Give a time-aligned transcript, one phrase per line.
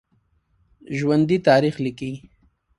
[0.97, 2.11] ژوندي تاریخ لیکي